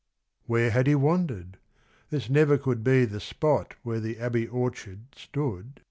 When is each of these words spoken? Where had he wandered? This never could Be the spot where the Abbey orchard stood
Where 0.47 0.71
had 0.71 0.87
he 0.87 0.95
wandered? 0.95 1.59
This 2.09 2.27
never 2.27 2.57
could 2.57 2.83
Be 2.83 3.05
the 3.05 3.19
spot 3.19 3.75
where 3.83 3.99
the 3.99 4.17
Abbey 4.17 4.47
orchard 4.47 5.01
stood 5.15 5.79